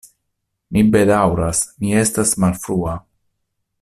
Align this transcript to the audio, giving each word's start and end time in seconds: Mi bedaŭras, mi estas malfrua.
Mi 0.77 0.83
bedaŭras, 0.95 1.61
mi 1.83 1.93
estas 2.05 2.33
malfrua. 2.45 2.97